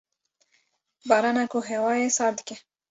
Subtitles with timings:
[1.09, 2.55] barana ku hewayê sar dike.